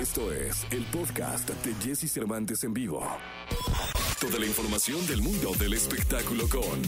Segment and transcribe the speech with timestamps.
[0.00, 3.06] Esto es el podcast de Jesse Cervantes en vivo.
[4.18, 6.82] Toda la información del mundo del espectáculo con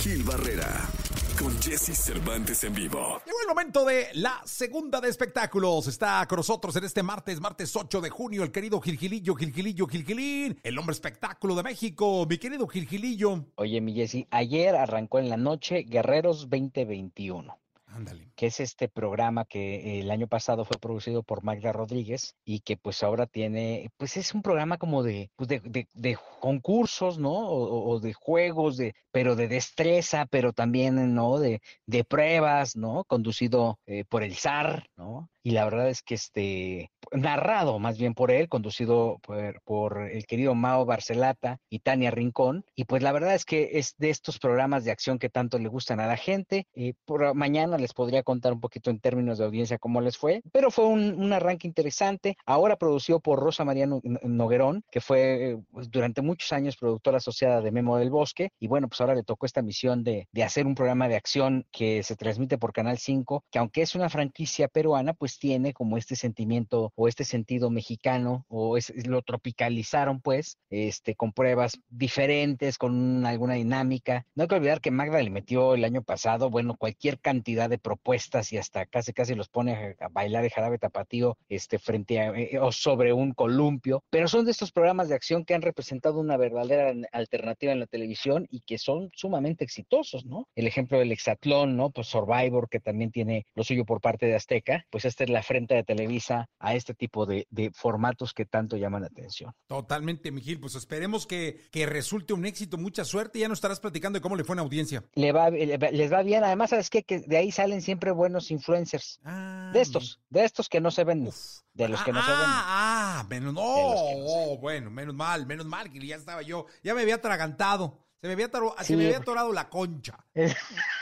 [0.00, 0.88] Gil Barrera,
[1.36, 3.20] con Jesse Cervantes en vivo.
[3.26, 5.88] Llegó el momento de la segunda de espectáculos.
[5.88, 10.56] Está con nosotros en este martes, martes 8 de junio, el querido Gilgilillo, Gilgilillo, Gilgilín,
[10.62, 12.26] el hombre espectáculo de México.
[12.30, 13.44] Mi querido Gilgilillo.
[13.56, 17.58] Oye, mi Jessy, ayer arrancó en la noche Guerreros 2021.
[17.88, 18.28] Ándale.
[18.36, 22.76] Que es este programa que el año pasado fue producido por Magda Rodríguez y que
[22.76, 27.32] pues ahora tiene, pues es un programa como de, pues de, de- de concursos, ¿no?
[27.48, 31.38] O, o de juegos, de, pero de destreza, pero también, ¿no?
[31.38, 33.04] De, de pruebas, ¿no?
[33.04, 35.28] Conducido eh, por el zar, ¿no?
[35.42, 40.26] Y la verdad es que este, narrado más bien por él, conducido por, por el
[40.26, 42.64] querido Mao Barcelata y Tania Rincón.
[42.74, 45.68] Y pues la verdad es que es de estos programas de acción que tanto le
[45.68, 46.66] gustan a la gente.
[46.74, 50.42] Eh, por mañana les podría contar un poquito en términos de audiencia cómo les fue,
[50.52, 52.36] pero fue un, un arranque interesante.
[52.44, 57.18] Ahora producido por Rosa María No- Noguerón, que fue eh, pues, durante muchos años productora
[57.18, 58.50] asociada de Memo del Bosque.
[58.58, 61.64] Y bueno, pues ahora le tocó esta misión de, de hacer un programa de acción
[61.70, 65.96] que se transmite por Canal 5, que aunque es una franquicia peruana, pues tiene como
[65.96, 72.76] este sentimiento o este sentido mexicano, o es, lo tropicalizaron pues, este, con pruebas diferentes,
[72.76, 74.26] con un- alguna dinámica.
[74.34, 77.78] No hay que olvidar que Magda le metió el año pasado, bueno, cualquier cantidad de
[77.78, 78.15] propuestas
[78.52, 82.58] y hasta casi casi los pone a, bailar el jarabe tapatío este, frente a, eh,
[82.58, 86.36] o sobre un columpio, pero son de estos programas de acción que han representado una
[86.36, 90.48] verdadera alternativa en la televisión y que son sumamente exitosos, ¿no?
[90.54, 91.90] El ejemplo del Hexatlón, ¿no?
[91.90, 95.42] Pues Survivor, que también tiene lo suyo por parte de Azteca, pues esta es la
[95.42, 99.52] frente de Televisa a este tipo de, de formatos que tanto llaman la atención.
[99.66, 100.60] Totalmente, Miguel.
[100.60, 102.78] Pues esperemos que, que resulte un éxito.
[102.78, 103.38] Mucha suerte.
[103.38, 105.04] Ya nos estarás platicando de cómo le fue en audiencia.
[105.14, 107.02] Le va- les va bien, además, ¿sabes qué?
[107.02, 109.20] Que de ahí salen siempre buenos influencers.
[109.24, 111.60] Ah, De estos, de estos que no se ven, Uf.
[111.74, 112.40] de los ah, que no se ven.
[112.40, 116.66] Ah, ah, menos, no, no oh, bueno, menos mal, menos mal, que ya estaba yo,
[116.82, 118.50] ya me había atragantado, se me había,
[118.82, 120.18] se me había atorado la concha.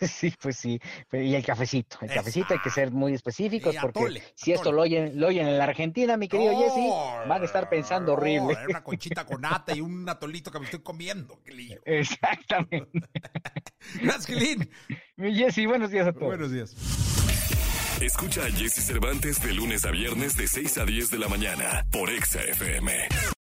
[0.00, 0.80] sí, pues sí.
[1.12, 1.98] Y el cafecito.
[2.00, 5.46] El cafecito hay que ser muy específicos porque atole, si esto lo oyen, lo oyen
[5.46, 8.52] en la Argentina, mi querido No, Jesse, van a estar pensando no, horrible.
[8.52, 11.80] Era una conchita con nata y un atolito que me estoy comiendo, qué lío.
[11.84, 13.08] Exactamente.
[14.00, 14.68] Gracias, Gilín.
[15.16, 16.26] Mi Jesse, buenos días a todos.
[16.26, 16.74] Buenos días.
[18.00, 21.86] Escucha a Jesse Cervantes de lunes a viernes de 6 a 10 de la mañana
[21.92, 22.92] por Exa FM.